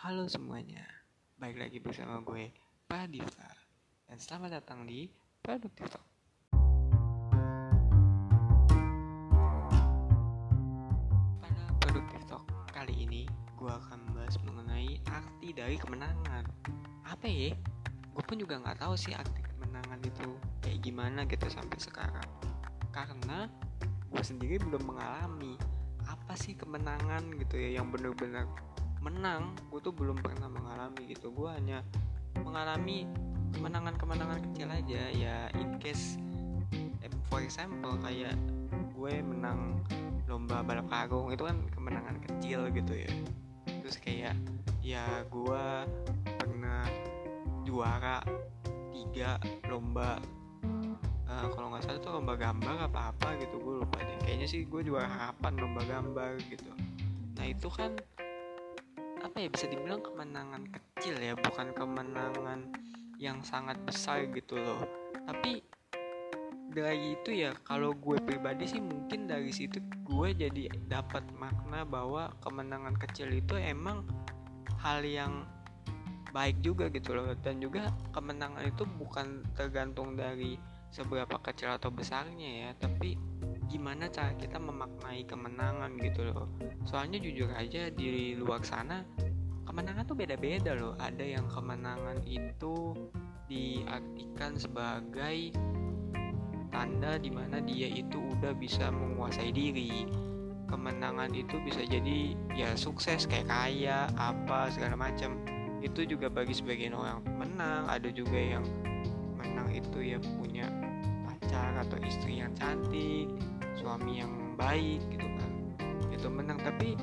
Halo 0.00 0.24
semuanya, 0.32 0.80
baik 1.36 1.60
lagi 1.60 1.76
bersama 1.76 2.24
gue 2.24 2.48
Pradita 2.88 3.52
dan 4.08 4.16
selamat 4.16 4.56
datang 4.56 4.88
di 4.88 5.04
Produktif 5.44 5.92
Talk. 5.92 6.08
Pada 11.36 11.64
Produktif 11.84 12.20
Talk 12.24 12.48
kali 12.72 13.04
ini, 13.04 13.28
gue 13.60 13.68
akan 13.68 14.08
membahas 14.08 14.40
mengenai 14.40 15.04
arti 15.04 15.52
dari 15.52 15.76
kemenangan. 15.76 16.48
Apa 17.04 17.28
ya? 17.28 17.52
Gue 18.16 18.24
pun 18.24 18.40
juga 18.40 18.56
nggak 18.56 18.80
tahu 18.80 18.96
sih 18.96 19.12
arti 19.12 19.44
kemenangan 19.52 20.00
itu 20.00 20.32
kayak 20.64 20.80
gimana 20.80 21.28
gitu 21.28 21.44
sampai 21.52 21.76
sekarang. 21.76 22.30
Karena 22.88 23.52
gue 24.08 24.22
sendiri 24.24 24.56
belum 24.64 24.80
mengalami 24.80 25.60
apa 26.08 26.32
sih 26.40 26.56
kemenangan 26.56 27.36
gitu 27.36 27.60
ya 27.60 27.76
yang 27.76 27.92
bener-bener 27.92 28.48
menang 29.00 29.56
gue 29.72 29.80
tuh 29.80 29.92
belum 29.96 30.20
pernah 30.20 30.48
mengalami 30.48 31.10
gitu. 31.10 31.32
Gue 31.32 31.50
hanya 31.52 31.80
mengalami 32.40 33.08
kemenangan-kemenangan 33.56 34.38
kecil 34.50 34.68
aja. 34.70 35.02
Ya 35.10 35.36
in 35.56 35.80
case 35.80 36.20
eh, 37.00 37.12
for 37.32 37.40
example 37.40 37.96
kayak 38.04 38.36
gue 38.94 39.12
menang 39.24 39.80
lomba 40.28 40.62
balap 40.62 40.86
karung 40.86 41.34
itu 41.34 41.42
kan 41.42 41.58
kemenangan 41.74 42.16
kecil 42.22 42.68
gitu 42.70 42.92
ya. 42.94 43.12
Terus 43.66 43.96
kayak 43.98 44.36
ya 44.84 45.04
gue 45.26 45.64
pernah 46.38 46.84
juara 47.66 48.22
tiga 48.94 49.40
lomba 49.66 50.20
uh, 51.26 51.46
kalau 51.50 51.72
nggak 51.72 51.82
salah 51.82 52.00
tuh 52.00 52.12
lomba 52.14 52.34
gambar 52.38 52.88
apa 52.88 53.10
apa 53.16 53.28
gitu 53.40 53.58
gue 53.58 53.74
lupa 53.82 53.98
deh. 54.04 54.18
Kayaknya 54.22 54.46
sih 54.46 54.60
gue 54.68 54.80
juara 54.84 55.08
harapan 55.08 55.52
lomba 55.58 55.82
gambar 55.88 56.38
gitu. 56.46 56.70
Nah 57.40 57.44
itu 57.48 57.68
kan 57.72 57.96
apa 59.30 59.46
ya 59.46 59.48
bisa 59.54 59.70
dibilang 59.70 60.02
kemenangan 60.02 60.66
kecil 60.74 61.14
ya 61.22 61.38
bukan 61.38 61.70
kemenangan 61.70 62.66
yang 63.22 63.38
sangat 63.46 63.78
besar 63.86 64.26
gitu 64.34 64.58
loh. 64.58 64.82
Tapi 65.22 65.62
dari 66.74 67.14
itu 67.14 67.38
ya 67.38 67.54
kalau 67.62 67.94
gue 67.94 68.18
pribadi 68.26 68.66
sih 68.66 68.82
mungkin 68.82 69.30
dari 69.30 69.54
situ 69.54 69.78
gue 70.02 70.28
jadi 70.34 70.74
dapat 70.90 71.22
makna 71.38 71.86
bahwa 71.86 72.34
kemenangan 72.42 72.98
kecil 72.98 73.30
itu 73.30 73.54
emang 73.54 74.02
hal 74.82 74.98
yang 75.06 75.46
baik 76.34 76.58
juga 76.58 76.90
gitu 76.90 77.14
loh. 77.14 77.30
Dan 77.38 77.62
juga 77.62 77.86
kemenangan 78.10 78.66
itu 78.66 78.82
bukan 78.98 79.46
tergantung 79.54 80.18
dari 80.18 80.58
seberapa 80.90 81.38
kecil 81.38 81.78
atau 81.78 81.94
besarnya 81.94 82.66
ya 82.66 82.70
tapi 82.74 83.14
gimana 83.70 84.10
cara 84.10 84.34
kita 84.34 84.58
memaknai 84.58 85.22
kemenangan 85.30 85.94
gitu 86.02 86.34
loh. 86.34 86.50
Soalnya 86.82 87.22
jujur 87.22 87.46
aja 87.54 87.86
di 87.94 88.34
luar 88.34 88.66
sana 88.66 89.06
kemenangan 89.70 90.02
tuh 90.02 90.18
beda-beda 90.18 90.74
loh. 90.74 90.98
Ada 90.98 91.38
yang 91.38 91.46
kemenangan 91.46 92.26
itu 92.26 92.98
diartikan 93.46 94.58
sebagai 94.58 95.54
tanda 96.74 97.14
di 97.22 97.30
mana 97.30 97.62
dia 97.62 97.86
itu 97.86 98.18
udah 98.18 98.50
bisa 98.58 98.90
menguasai 98.90 99.54
diri. 99.54 100.10
Kemenangan 100.66 101.30
itu 101.34 101.58
bisa 101.62 101.82
jadi 101.86 102.34
ya 102.54 102.74
sukses 102.74 103.30
kayak 103.30 103.46
kaya 103.46 104.10
apa 104.18 104.74
segala 104.74 104.98
macam. 104.98 105.38
Itu 105.78 106.02
juga 106.02 106.26
bagi 106.26 106.58
sebagian 106.58 106.98
orang 106.98 107.22
menang. 107.38 107.86
Ada 107.86 108.10
juga 108.10 108.38
yang 108.38 108.66
menang 109.38 109.70
itu 109.70 110.02
ya 110.02 110.18
punya 110.18 110.66
pacar 111.26 111.86
atau 111.86 111.98
istri 112.02 112.42
yang 112.42 112.50
cantik 112.58 113.30
suami 113.78 114.22
yang 114.22 114.54
baik 114.58 115.02
gitu 115.12 115.28
kan. 115.38 115.50
Itu 116.10 116.26
menang. 116.32 116.58
Tapi 116.62 116.96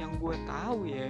yang 0.00 0.16
gue 0.18 0.34
tahu 0.46 0.88
ya 0.88 1.08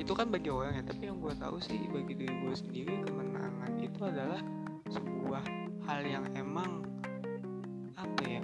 itu 0.00 0.12
kan 0.16 0.32
bagi 0.32 0.48
orang 0.48 0.80
ya 0.80 0.84
tapi 0.88 1.08
yang 1.12 1.20
gue 1.20 1.32
tahu 1.36 1.60
sih 1.60 1.76
bagi 1.92 2.16
diri 2.16 2.32
gue 2.32 2.54
sendiri 2.56 2.96
kemenangan 3.04 3.76
itu 3.76 4.00
adalah 4.00 4.40
sebuah 4.88 5.44
hal 5.84 6.00
yang 6.00 6.24
emang 6.32 6.80
apa 7.96 8.24
ya 8.24 8.42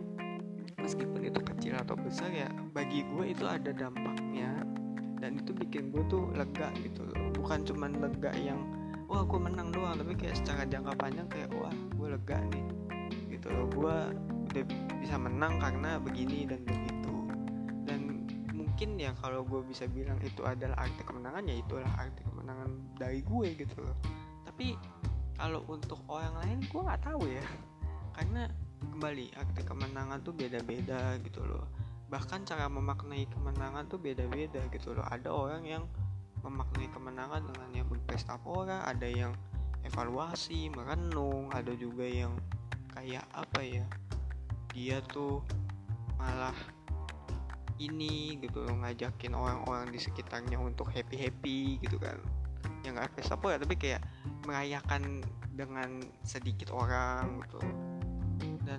meskipun 0.89 1.21
itu 1.25 1.41
kecil 1.41 1.75
atau 1.77 1.97
besar 2.01 2.33
ya 2.33 2.49
bagi 2.73 3.05
gue 3.05 3.35
itu 3.35 3.45
ada 3.45 3.75
dampaknya. 3.75 4.65
Dan 5.19 5.43
itu 5.43 5.51
bikin 5.51 5.91
gue 5.91 6.01
tuh 6.07 6.31
lega 6.33 6.71
gitu 6.79 7.03
loh. 7.03 7.35
Bukan 7.35 7.67
cuman 7.67 7.99
lega 7.99 8.31
yang 8.39 8.63
wah 9.11 9.27
gue 9.27 9.37
menang 9.37 9.75
doang. 9.75 9.99
Tapi 9.99 10.15
kayak 10.15 10.39
secara 10.39 10.63
jangka 10.63 10.95
panjang 10.95 11.27
kayak 11.27 11.51
wah 11.59 11.75
gue 11.75 12.09
lega 12.15 12.39
nih. 12.55 12.65
Gitu 13.27 13.51
loh. 13.51 13.67
Gue 13.67 13.99
bisa 14.99 15.17
menang 15.21 15.61
karena 15.61 16.01
begini 16.01 16.49
dan 16.49 16.61
begitu. 16.65 17.15
Dan 17.85 18.01
mungkin 18.55 18.99
ya 18.99 19.13
kalau 19.19 19.45
gue 19.45 19.63
bisa 19.67 19.85
bilang 19.91 20.19
itu 20.23 20.43
adalah 20.47 20.79
arti 20.79 21.03
kemenangan 21.05 21.45
ya 21.47 21.57
itulah 21.59 21.93
arti 21.99 22.23
kemenangan 22.25 22.71
dari 22.97 23.21
gue 23.23 23.49
gitu 23.59 23.77
loh. 23.83 23.97
Tapi 24.47 24.75
kalau 25.39 25.63
untuk 25.71 26.03
orang 26.11 26.35
lain 26.43 26.59
gue 26.67 26.81
nggak 26.81 27.03
tahu 27.03 27.23
ya. 27.29 27.45
Karena 28.15 28.51
kembali 28.95 29.35
arti 29.39 29.63
kemenangan 29.63 30.19
tuh 30.23 30.35
beda-beda 30.35 31.19
gitu 31.23 31.43
loh. 31.47 31.67
Bahkan 32.09 32.49
cara 32.49 32.67
memaknai 32.67 33.29
kemenangan 33.29 33.85
tuh 33.87 34.01
beda-beda 34.01 34.65
gitu 34.73 34.97
loh. 34.97 35.05
Ada 35.07 35.29
orang 35.31 35.63
yang 35.69 35.85
memaknai 36.43 36.89
kemenangan 36.95 37.43
dengan 37.51 37.71
yang 37.75 37.87
berpesta 37.91 38.39
pora 38.39 38.87
ada 38.87 39.07
yang 39.07 39.35
evaluasi 39.87 40.71
merenung 40.71 41.51
ada 41.55 41.73
juga 41.75 42.07
yang 42.07 42.35
kayak 42.95 43.25
apa 43.35 43.61
ya 43.63 43.85
dia 44.79 45.03
tuh 45.11 45.43
malah 46.23 46.55
ini 47.83 48.39
gitu 48.39 48.63
ngajakin 48.63 49.35
orang-orang 49.35 49.91
di 49.91 49.99
sekitarnya 49.99 50.55
untuk 50.55 50.87
happy 50.95 51.19
happy 51.19 51.59
gitu 51.83 51.99
kan. 51.99 52.15
Yang 52.87 53.03
nggak 53.03 53.11
pesta 53.19 53.35
pora 53.35 53.59
tapi 53.59 53.75
kayak 53.75 54.07
merayakan 54.47 55.27
dengan 55.59 55.99
sedikit 56.23 56.71
orang 56.71 57.43
gitu. 57.43 57.59
Dan 58.63 58.79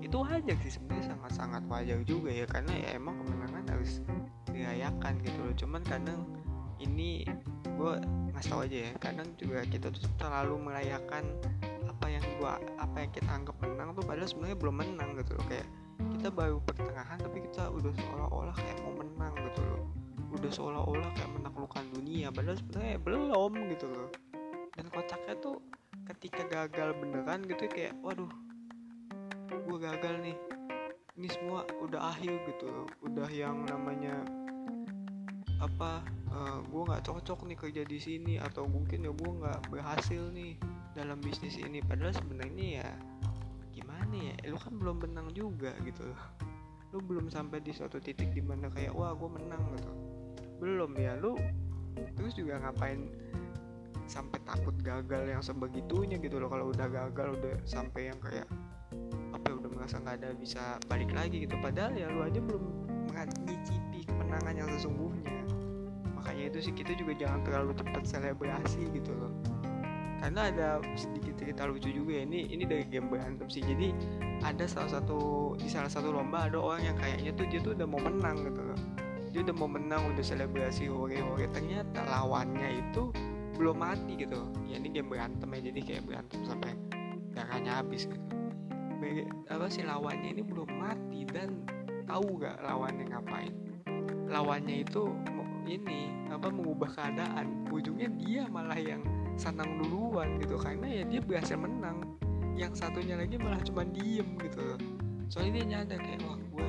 itu 0.00 0.16
wajar 0.24 0.56
sih 0.64 0.72
sebenarnya 0.80 1.12
sangat-sangat 1.12 1.62
wajar 1.68 2.00
juga 2.08 2.32
ya 2.32 2.48
karena 2.48 2.72
ya 2.72 2.88
emang 2.96 3.20
kemenangan 3.20 3.64
harus 3.68 4.00
dirayakan 4.48 5.20
gitu 5.20 5.38
loh. 5.44 5.54
Cuman 5.60 5.84
kadang 5.84 6.24
ini 6.80 7.28
gue 7.76 7.92
ngasih 8.32 8.50
tau 8.50 8.62
aja 8.64 8.78
ya 8.88 8.92
kadang 8.96 9.28
juga 9.36 9.66
kita 9.66 9.92
tuh 9.92 10.08
terlalu 10.16 10.56
merayakan 10.72 11.24
yang 12.08 12.24
gua 12.40 12.56
apa 12.80 12.96
yang 13.04 13.10
kita 13.12 13.28
anggap 13.28 13.56
menang 13.60 13.92
tuh 13.92 14.04
padahal 14.04 14.28
sebenarnya 14.28 14.58
belum 14.58 14.76
menang 14.80 15.10
gitu 15.20 15.32
loh. 15.36 15.44
Kayak 15.46 15.68
kita 16.18 16.28
baru 16.32 16.56
pertengahan 16.64 17.18
tapi 17.20 17.38
kita 17.44 17.70
udah 17.70 17.92
seolah-olah 17.92 18.56
kayak 18.56 18.76
mau 18.82 18.94
menang 18.96 19.34
gitu 19.36 19.60
loh. 19.62 19.82
Udah 20.34 20.50
seolah-olah 20.50 21.10
kayak 21.14 21.30
menaklukkan 21.36 21.84
dunia 21.94 22.28
padahal 22.32 22.56
sebenarnya 22.58 22.96
belum 23.02 23.52
gitu 23.76 23.86
loh. 23.86 24.08
Dan 24.74 24.84
kocaknya 24.90 25.34
tuh 25.42 25.58
ketika 26.14 26.42
gagal 26.48 26.96
beneran 26.96 27.44
gitu 27.44 27.68
kayak 27.68 27.94
waduh 28.00 28.30
gue 29.48 29.78
gagal 29.78 30.14
nih. 30.24 30.36
Ini 31.18 31.28
semua 31.34 31.66
udah 31.82 32.14
akhir 32.14 32.46
gitu 32.46 32.66
loh. 32.70 32.86
Udah 33.02 33.26
yang 33.28 33.66
namanya 33.66 34.22
apa 35.58 36.06
uh, 36.30 36.62
gue 36.62 36.82
nggak 36.86 37.02
cocok 37.02 37.50
nih 37.50 37.58
kerja 37.58 37.82
di 37.82 37.98
sini 37.98 38.34
atau 38.38 38.64
mungkin 38.70 39.02
ya 39.02 39.12
gue 39.12 39.30
nggak 39.42 39.58
berhasil 39.74 40.30
nih 40.30 40.54
dalam 40.98 41.22
bisnis 41.22 41.54
ini 41.62 41.78
padahal 41.78 42.10
sebenarnya 42.10 42.82
ya 42.82 42.88
gimana 43.70 44.14
ya? 44.18 44.34
Lu 44.50 44.58
kan 44.58 44.74
belum 44.74 45.06
menang 45.06 45.30
juga 45.30 45.70
gitu 45.86 46.10
loh. 46.10 46.22
Lu 46.90 46.98
belum 46.98 47.30
sampai 47.30 47.62
di 47.62 47.70
suatu 47.70 48.02
titik 48.02 48.34
di 48.34 48.42
mana 48.42 48.66
kayak 48.66 48.90
wah 48.98 49.14
gue 49.14 49.30
menang 49.30 49.62
gitu. 49.78 49.92
Belum 50.58 50.90
ya 50.98 51.14
lu 51.14 51.38
terus 52.18 52.34
juga 52.34 52.58
ngapain 52.58 53.06
sampai 54.10 54.42
takut 54.42 54.74
gagal 54.82 55.30
yang 55.30 55.38
sebegitunya 55.38 56.18
gitu 56.18 56.42
loh. 56.42 56.50
Kalau 56.50 56.74
udah 56.74 56.90
gagal 56.90 57.38
udah 57.38 57.54
sampai 57.62 58.10
yang 58.10 58.18
kayak 58.18 58.50
merasa 59.88 60.04
nggak 60.04 60.20
ada 60.20 60.30
bisa 60.36 60.62
balik 60.84 61.14
lagi 61.16 61.48
gitu. 61.48 61.56
Padahal 61.64 61.96
ya 61.96 62.12
lu 62.12 62.20
aja 62.20 62.44
belum 62.44 62.64
mencicipi 63.14 64.04
kemenangan 64.04 64.52
yang 64.52 64.68
sesungguhnya. 64.76 65.48
Makanya 66.12 66.44
itu 66.52 66.58
sih 66.60 66.74
kita 66.76 66.92
juga 66.92 67.16
jangan 67.16 67.40
terlalu 67.46 67.72
cepat 67.72 68.04
selebrasi 68.04 68.84
gitu 68.92 69.16
loh 69.16 69.32
karena 70.18 70.50
ada 70.50 70.68
sedikit 70.98 71.38
cerita 71.38 71.62
lucu 71.70 71.94
juga 71.94 72.18
ya. 72.18 72.22
Ini 72.26 72.40
ini 72.50 72.64
dari 72.66 72.84
game 72.90 73.06
berantem 73.06 73.46
sih. 73.46 73.62
Jadi 73.62 73.94
ada 74.42 74.66
salah 74.66 74.98
satu 74.98 75.54
di 75.54 75.70
salah 75.70 75.90
satu 75.90 76.10
lomba 76.10 76.50
ada 76.50 76.58
orang 76.58 76.82
yang 76.82 76.96
kayaknya 76.98 77.30
tuh 77.38 77.46
dia 77.46 77.60
tuh 77.62 77.72
udah 77.78 77.86
mau 77.86 78.02
menang 78.02 78.36
gitu 78.42 78.60
loh. 78.62 78.78
Dia 79.30 79.40
udah 79.46 79.54
mau 79.54 79.70
menang 79.70 80.02
udah 80.14 80.24
selebrasi 80.24 80.90
hore 80.90 81.22
hore 81.22 81.46
ternyata 81.54 82.02
lawannya 82.02 82.82
itu 82.82 83.14
belum 83.58 83.82
mati 83.82 84.14
gitu 84.14 84.38
ya 84.70 84.78
ini 84.78 84.90
game 84.90 85.10
berantem 85.10 85.48
ya. 85.54 85.60
Jadi 85.70 85.80
kayak 85.86 86.02
berantem 86.06 86.40
sampai 86.42 86.72
darahnya 87.34 87.78
habis 87.78 88.10
gitu. 88.10 88.26
Apa 89.46 89.70
sih 89.70 89.86
lawannya 89.86 90.34
ini 90.34 90.42
belum 90.42 90.66
mati 90.74 91.22
dan 91.30 91.62
tahu 92.10 92.42
gak 92.42 92.58
lawannya 92.66 93.06
ngapain. 93.06 93.54
Lawannya 94.26 94.82
itu 94.82 95.14
ini 95.68 96.10
apa 96.32 96.50
mengubah 96.50 96.90
keadaan. 96.90 97.68
Ujungnya 97.70 98.08
dia 98.18 98.42
malah 98.50 98.80
yang 98.80 99.04
senang 99.38 99.78
duluan 99.78 100.42
gitu 100.42 100.58
karena 100.58 100.86
ya 100.90 101.02
dia 101.06 101.20
berhasil 101.22 101.54
menang. 101.54 102.02
Yang 102.58 102.82
satunya 102.82 103.14
lagi 103.14 103.38
malah 103.38 103.62
cuma 103.62 103.86
diem 103.86 104.26
gitu. 104.42 104.74
Soalnya 105.30 105.62
dia 105.62 105.64
nyadar 105.78 106.00
kayak 106.02 106.20
wah 106.26 106.38
gue 106.42 106.68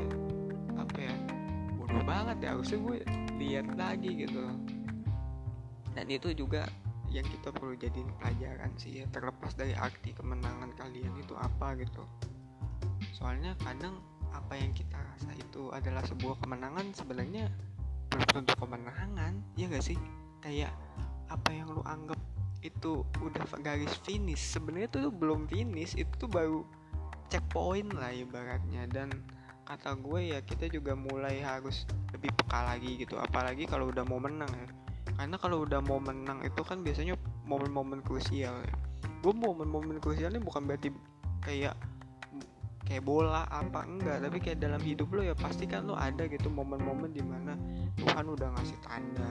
apa 0.78 0.98
ya 1.02 1.16
bodoh 1.76 2.04
banget 2.06 2.38
ya 2.46 2.50
harusnya 2.54 2.78
gue 2.78 2.98
lihat 3.42 3.68
lagi 3.74 4.12
gitu. 4.30 4.44
Dan 5.98 6.06
itu 6.08 6.30
juga 6.38 6.70
yang 7.10 7.26
kita 7.26 7.50
perlu 7.50 7.74
jadiin 7.74 8.06
pelajaran 8.22 8.70
sih 8.78 9.02
ya 9.02 9.06
terlepas 9.10 9.58
dari 9.58 9.74
arti 9.74 10.14
kemenangan 10.14 10.70
kalian 10.78 11.10
itu 11.18 11.34
apa 11.34 11.74
gitu. 11.82 12.06
Soalnya 13.18 13.58
kadang 13.66 13.98
apa 14.30 14.54
yang 14.54 14.70
kita 14.78 14.94
rasa 14.94 15.34
itu 15.34 15.74
adalah 15.74 16.06
sebuah 16.06 16.38
kemenangan 16.46 16.94
sebenarnya 16.94 17.50
belum 18.14 18.30
tentu 18.30 18.54
kemenangan 18.62 19.42
ya 19.58 19.66
gak 19.74 19.82
sih? 19.82 19.98
Kayak 20.46 20.70
apa 21.34 21.50
yang 21.50 21.74
lu 21.74 21.82
anggap 21.82 22.19
itu 22.62 23.04
udah 23.24 23.46
garis 23.64 23.94
finish. 24.04 24.42
Sebenarnya 24.56 24.90
tuh 24.92 25.12
belum 25.12 25.48
finish 25.48 25.96
itu 25.96 26.12
tuh 26.20 26.30
baru 26.30 26.62
checkpoint 27.32 27.96
lah 27.96 28.12
ibaratnya. 28.12 28.86
Dan 28.90 29.14
kata 29.64 29.96
gue 30.00 30.34
ya 30.36 30.40
kita 30.44 30.68
juga 30.68 30.98
mulai 30.98 31.40
harus 31.44 31.88
lebih 32.12 32.32
peka 32.36 32.76
lagi 32.76 33.00
gitu. 33.00 33.16
Apalagi 33.20 33.68
kalau 33.70 33.90
udah 33.92 34.04
mau 34.04 34.20
menang 34.20 34.50
ya. 34.52 34.70
Karena 35.20 35.36
kalau 35.36 35.68
udah 35.68 35.84
mau 35.84 36.00
menang 36.00 36.44
itu 36.48 36.62
kan 36.64 36.80
biasanya 36.84 37.16
momen-momen 37.48 38.04
krusial 38.04 38.56
ya. 38.64 38.76
Gue 39.20 39.36
momen-momen 39.36 40.00
krusialnya 40.00 40.40
bukan 40.40 40.64
berarti 40.64 40.92
kayak 41.44 41.76
kayak 42.90 43.06
bola 43.06 43.46
apa 43.54 43.86
enggak 43.86 44.18
tapi 44.26 44.38
kayak 44.42 44.66
dalam 44.66 44.82
hidup 44.82 45.14
lo 45.14 45.22
ya 45.22 45.38
pasti 45.38 45.70
kan 45.70 45.86
lo 45.86 45.94
ada 45.94 46.26
gitu 46.26 46.50
momen-momen 46.50 47.14
di 47.14 47.22
mana 47.22 47.54
Tuhan 48.02 48.26
udah 48.26 48.50
ngasih 48.58 48.78
tanda 48.82 49.30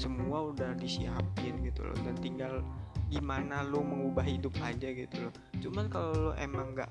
semua 0.00 0.48
udah 0.48 0.72
disiapin 0.80 1.60
gitu 1.60 1.84
loh 1.84 1.96
dan 2.00 2.16
tinggal 2.24 2.64
gimana 3.12 3.60
lo 3.68 3.84
mengubah 3.84 4.24
hidup 4.24 4.56
aja 4.64 4.88
gitu 4.96 5.28
loh. 5.28 5.34
Cuman 5.60 5.92
kalau 5.92 6.10
lo 6.16 6.32
emang 6.40 6.72
nggak 6.72 6.88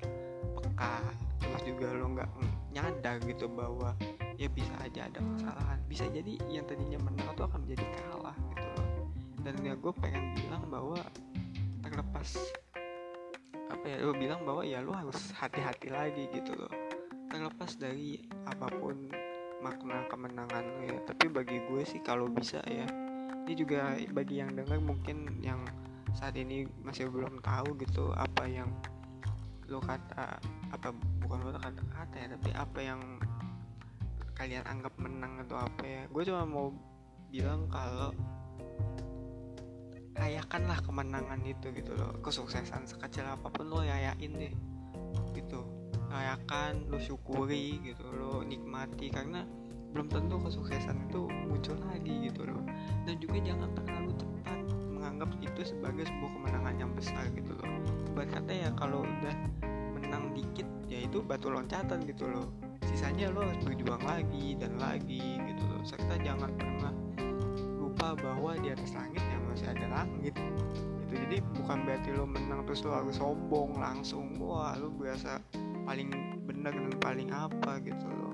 peka 0.62 1.02
terus 1.42 1.62
juga 1.66 1.90
lo 1.90 2.14
nggak 2.14 2.30
nyadar 2.70 3.18
gitu 3.26 3.50
bahwa 3.50 3.98
ya 4.38 4.46
bisa 4.46 4.70
aja 4.78 5.10
ada 5.10 5.18
kesalahan 5.18 5.78
bisa 5.90 6.06
jadi 6.06 6.38
yang 6.46 6.64
tadinya 6.70 7.02
menang 7.02 7.34
itu 7.34 7.42
akan 7.42 7.58
menjadi 7.66 7.84
kalah 7.98 8.36
gitu 8.54 8.66
loh. 8.78 8.86
Dan 9.42 9.54
ya 9.66 9.74
gue 9.74 9.92
pengen 9.98 10.24
bilang 10.38 10.64
bahwa 10.70 11.00
terlepas 11.82 12.28
apa 13.70 13.84
ya 13.88 13.96
lo 14.04 14.12
bilang 14.14 14.44
bahwa 14.46 14.62
ya 14.62 14.78
lo 14.84 14.94
harus 14.94 15.34
hati-hati 15.34 15.90
lagi 15.90 16.30
gitu 16.30 16.54
loh. 16.54 16.70
Terlepas 17.26 17.74
dari 17.74 18.20
apa 18.46 18.68
pun 18.70 19.08
makna 19.60 20.04
kemenangan 20.08 20.64
lo 20.64 20.80
ya 20.84 20.98
tapi 21.04 21.28
bagi 21.28 21.60
gue 21.68 21.82
sih 21.84 22.00
kalau 22.00 22.28
bisa 22.28 22.60
ya 22.64 22.84
ini 23.50 23.66
juga 23.66 23.98
bagi 24.14 24.38
yang 24.38 24.54
dengar 24.54 24.78
mungkin 24.78 25.42
yang 25.42 25.66
saat 26.14 26.38
ini 26.38 26.70
masih 26.86 27.10
belum 27.10 27.42
tahu 27.42 27.74
gitu 27.82 28.14
apa 28.14 28.46
yang 28.46 28.70
lo 29.66 29.82
kata 29.82 30.38
apa 30.70 30.94
bukan 31.18 31.50
lo 31.50 31.50
kata 31.58 31.82
kata 31.90 32.14
ya 32.14 32.26
tapi 32.38 32.50
apa 32.54 32.78
yang 32.78 33.02
kalian 34.38 34.62
anggap 34.70 34.94
menang 34.96 35.42
atau 35.44 35.60
apa 35.60 35.82
ya. 35.82 36.02
Gue 36.08 36.22
cuma 36.24 36.48
mau 36.48 36.72
bilang 37.28 37.68
kalau 37.68 38.14
rayakanlah 40.16 40.80
kemenangan 40.80 41.44
itu 41.44 41.74
gitu 41.76 41.92
loh. 41.92 42.16
Kesuksesan 42.24 42.88
sekecil 42.88 43.28
apa 43.28 43.52
pun 43.52 43.68
lo 43.68 43.84
yayain 43.84 44.32
deh. 44.32 44.54
Gitu. 45.36 45.60
Rayakan 46.08 46.88
lo 46.88 46.96
syukuri 46.96 47.84
gitu 47.84 48.06
lo 48.14 48.40
nikmati. 48.40 49.12
Karena 49.12 49.44
belum 49.90 50.06
tentu 50.06 50.38
kesuksesan 50.38 51.10
itu 51.10 51.26
muncul 51.50 51.76
lagi 51.90 52.30
gitu 52.30 52.46
loh. 52.46 52.62
Dan 53.06 53.18
juga 53.18 53.38
jangan 53.42 53.70
terlalu 53.74 54.10
cepat 54.14 54.58
menganggap 54.90 55.30
itu 55.42 55.60
sebagai 55.66 56.04
sebuah 56.06 56.30
kemenangan 56.38 56.74
yang 56.78 56.92
besar 56.94 57.24
gitu 57.34 57.52
loh. 57.58 57.70
Buat 58.14 58.28
kata 58.30 58.52
ya 58.52 58.70
kalau 58.78 59.02
udah 59.02 59.34
menang 59.98 60.32
dikit 60.34 60.66
ya 60.86 61.02
itu 61.02 61.18
batu 61.22 61.50
loncatan 61.50 62.06
gitu 62.06 62.30
loh. 62.30 62.46
Sisanya 62.86 63.30
lo 63.30 63.46
harus 63.46 63.60
berjuang 63.62 64.02
lagi 64.02 64.58
dan 64.58 64.78
lagi 64.78 65.38
gitu 65.38 65.64
loh. 65.66 65.82
Serta 65.82 66.18
jangan 66.22 66.50
pernah 66.54 66.94
lupa 67.78 68.14
bahwa 68.16 68.54
di 68.58 68.70
atas 68.70 68.94
langit 68.94 69.22
ya 69.22 69.38
masih 69.50 69.66
ada 69.70 69.86
langit 69.90 70.34
gitu. 70.34 70.42
Jadi 71.10 71.42
bukan 71.58 71.82
berarti 71.82 72.14
lo 72.14 72.22
menang 72.22 72.62
terus 72.62 72.86
lo 72.86 72.94
harus 72.94 73.18
sombong 73.18 73.74
langsung 73.74 74.38
wah 74.38 74.78
lo 74.78 74.94
berasa 74.94 75.42
paling 75.82 76.14
benar 76.46 76.70
dan 76.70 76.94
paling 77.02 77.30
apa 77.34 77.82
gitu 77.82 78.06
lo 78.06 78.30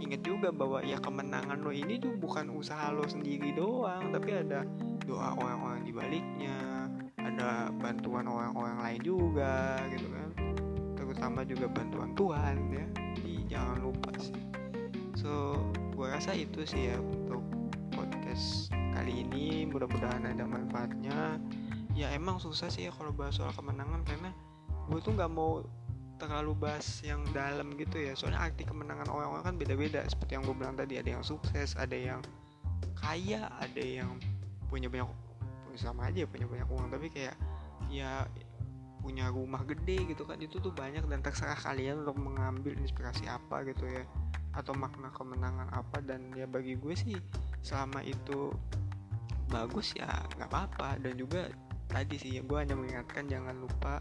inget 0.00 0.22
juga 0.26 0.50
bahwa 0.50 0.82
ya 0.82 0.98
kemenangan 0.98 1.60
lo 1.62 1.70
ini 1.70 1.98
tuh 1.98 2.14
bukan 2.18 2.50
usaha 2.54 2.90
lo 2.90 3.06
sendiri 3.06 3.54
doang 3.54 4.10
tapi 4.10 4.34
ada 4.34 4.66
doa 5.04 5.36
orang-orang 5.38 5.80
di 5.84 5.92
baliknya 5.92 6.74
ada 7.24 7.72
bantuan 7.80 8.28
orang-orang 8.28 8.78
lain 8.84 9.00
juga 9.00 9.80
gitu 9.88 10.06
kan. 10.12 10.28
Terutama 10.94 11.40
juga 11.48 11.66
bantuan 11.72 12.10
Tuhan 12.12 12.56
ya. 12.70 12.86
Jadi 13.16 13.34
jangan 13.48 13.76
lupa 13.80 14.10
sih. 14.20 14.36
So 15.16 15.56
gue 15.96 16.06
rasa 16.06 16.36
itu 16.36 16.62
sih 16.68 16.92
ya 16.92 17.00
untuk 17.00 17.42
podcast 17.90 18.70
kali 18.92 19.24
ini. 19.24 19.64
Mudah-mudahan 19.66 20.28
ada 20.28 20.44
manfaatnya. 20.44 21.40
Ya 21.96 22.12
emang 22.12 22.38
susah 22.38 22.68
sih 22.68 22.86
ya 22.86 22.92
kalau 22.92 23.14
bahas 23.14 23.40
soal 23.40 23.54
kemenangan 23.56 24.04
karena 24.04 24.30
gue 24.90 24.98
tuh 25.00 25.14
nggak 25.16 25.30
mau 25.32 25.64
terlalu 26.28 26.52
bahas 26.56 26.86
yang 27.04 27.22
dalam 27.32 27.74
gitu 27.76 28.00
ya. 28.00 28.12
Soalnya 28.16 28.50
arti 28.50 28.64
kemenangan 28.66 29.08
orang-orang 29.08 29.44
kan 29.44 29.54
beda-beda. 29.56 30.00
Seperti 30.08 30.36
yang 30.38 30.44
gue 30.44 30.56
bilang 30.56 30.76
tadi 30.76 30.98
ada 30.98 31.10
yang 31.10 31.24
sukses 31.24 31.76
ada 31.76 31.94
yang 31.94 32.20
kaya 32.98 33.50
ada 33.60 33.82
yang 33.82 34.16
punya 34.70 34.88
banyak 34.88 35.08
sama 35.74 36.06
aja 36.08 36.24
punya 36.24 36.46
banyak 36.46 36.68
uang. 36.70 36.88
Tapi 36.92 37.06
kayak 37.10 37.36
ya 37.90 38.26
punya 39.04 39.28
rumah 39.28 39.60
gede 39.68 40.08
gitu 40.08 40.24
kan 40.24 40.40
itu 40.40 40.60
tuh 40.60 40.72
banyak. 40.72 41.04
Dan 41.06 41.20
terserah 41.20 41.58
kalian 41.58 42.06
untuk 42.06 42.18
mengambil 42.20 42.74
inspirasi 42.78 43.26
apa 43.26 43.66
gitu 43.68 43.84
ya. 43.86 44.04
Atau 44.54 44.72
makna 44.74 45.10
kemenangan 45.12 45.70
apa. 45.74 46.00
Dan 46.00 46.32
ya 46.34 46.46
bagi 46.46 46.78
gue 46.78 46.94
sih 46.94 47.18
selama 47.64 48.00
itu 48.04 48.54
bagus 49.50 49.94
ya 49.94 50.08
nggak 50.40 50.48
apa-apa. 50.48 50.98
Dan 51.02 51.18
juga 51.20 51.50
tadi 51.90 52.16
sih 52.16 52.40
gue 52.40 52.58
hanya 52.58 52.74
mengingatkan 52.74 53.28
jangan 53.28 53.54
lupa 53.60 54.00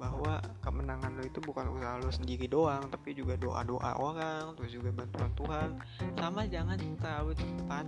bahwa 0.00 0.40
kemenangan 0.64 1.12
lo 1.20 1.22
itu 1.28 1.44
bukan 1.44 1.68
usaha 1.76 2.00
lo 2.00 2.08
sendiri 2.08 2.48
doang 2.48 2.88
tapi 2.88 3.12
juga 3.12 3.36
doa-doa 3.36 4.00
orang 4.00 4.56
terus 4.56 4.72
juga 4.72 4.96
bantuan 4.96 5.30
Tuhan. 5.36 5.70
Sama 6.16 6.48
jangan 6.48 6.80
terlalu 6.96 7.36
cepat 7.36 7.84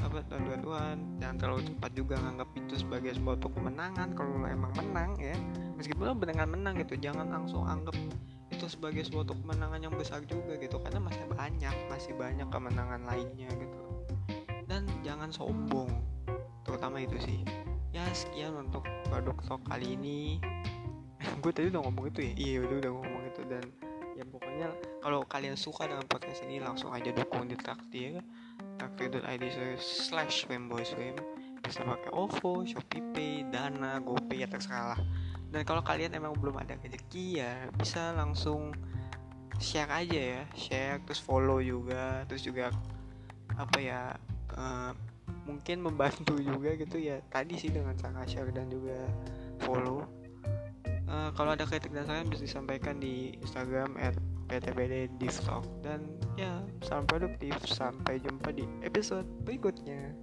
apa 0.00 0.24
bantuan 0.24 0.60
Tuhan. 0.64 0.96
Jangan 1.20 1.36
terlalu 1.36 1.62
cepat 1.68 1.90
juga 1.92 2.14
nganggap 2.16 2.48
itu 2.56 2.74
sebagai 2.80 3.12
suatu 3.12 3.52
kemenangan 3.52 4.08
kalau 4.16 4.40
lo 4.40 4.48
emang 4.48 4.72
menang 4.72 5.12
ya. 5.20 5.36
Meskipun 5.76 6.08
lo 6.08 6.16
benar 6.16 6.48
menang 6.48 6.80
gitu 6.80 6.96
jangan 6.96 7.28
langsung 7.28 7.68
anggap 7.68 7.92
itu 8.48 8.64
sebagai 8.64 9.04
suatu 9.04 9.36
kemenangan 9.36 9.80
yang 9.84 9.92
besar 9.92 10.24
juga 10.24 10.56
gitu 10.56 10.80
karena 10.80 11.00
masih 11.00 11.24
banyak 11.28 11.76
masih 11.92 12.12
banyak 12.16 12.48
kemenangan 12.48 13.04
lainnya 13.04 13.52
gitu. 13.52 13.80
Dan 14.64 14.88
jangan 15.04 15.28
sombong 15.28 15.92
terutama 16.64 17.04
itu 17.04 17.20
sih. 17.20 17.44
Ya 17.92 18.06
sekian 18.16 18.56
untuk 18.56 18.86
produk 19.10 19.36
talk 19.44 19.60
kali 19.66 19.98
ini 19.98 20.38
gue 21.42 21.52
tadi 21.52 21.66
udah 21.68 21.82
ngomong 21.84 22.04
itu 22.10 22.20
ya? 22.24 22.32
Iya 22.36 22.58
udah 22.66 22.76
udah 22.80 22.92
ngomong 22.96 23.22
itu 23.28 23.42
dan 23.48 23.64
ya 24.16 24.24
pokoknya 24.28 24.68
kalau 25.00 25.24
kalian 25.24 25.56
suka 25.56 25.88
dengan 25.88 26.04
podcast 26.04 26.44
ini 26.44 26.60
langsung 26.60 26.92
aja 26.92 27.08
dukung 27.12 27.48
di 27.48 27.56
traktir 27.56 28.20
traktir.id 28.76 29.44
slash 29.80 30.44
swim 30.44 30.68
bisa 31.60 31.84
pakai 31.84 32.10
OVO, 32.10 32.64
Shopee 32.64 33.04
Pay, 33.12 33.46
Dana, 33.52 34.00
GoPay 34.00 34.44
ya 34.44 34.48
terserah 34.48 34.96
lah 34.96 35.00
dan 35.50 35.66
kalau 35.66 35.82
kalian 35.82 36.14
emang 36.14 36.34
belum 36.38 36.62
ada 36.62 36.78
rezeki 36.78 37.42
ya 37.42 37.52
bisa 37.74 38.14
langsung 38.14 38.70
share 39.58 39.90
aja 39.90 40.20
ya. 40.38 40.42
Share 40.54 41.02
terus 41.02 41.18
follow 41.18 41.58
juga 41.58 42.22
terus 42.30 42.46
juga 42.46 42.70
apa 43.58 43.78
ya 43.82 44.14
uh, 44.54 44.94
mungkin 45.44 45.82
membantu 45.82 46.38
juga 46.38 46.78
gitu 46.78 47.02
ya. 47.02 47.18
Tadi 47.28 47.58
sih 47.58 47.74
dengan 47.74 47.98
cara 47.98 48.22
share 48.30 48.54
dan 48.54 48.70
juga 48.70 48.96
follow 49.66 50.06
uh, 51.10 51.30
kalau 51.34 51.52
ada 51.52 51.66
kritik 51.66 51.92
dan 51.92 52.06
saran 52.06 52.30
bisa 52.30 52.46
disampaikan 52.46 53.02
di 53.02 53.34
Instagram 53.42 53.98
ptbd 54.50 55.10
dan 55.82 56.06
ya 56.34 56.62
salam 56.82 57.06
produktif. 57.06 57.54
Sampai 57.66 58.22
jumpa 58.22 58.54
di 58.54 58.64
episode 58.86 59.26
berikutnya 59.44 60.14